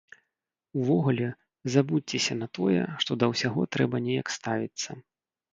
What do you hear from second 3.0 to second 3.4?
што да